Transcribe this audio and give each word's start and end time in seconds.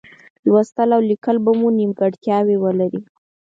لوستل 0.45 0.89
او 0.95 1.01
لیکل 1.09 1.37
به 1.43 1.51
مو 1.59 1.67
نیمګړتیاوې 1.77 2.55
ولري. 2.59 3.01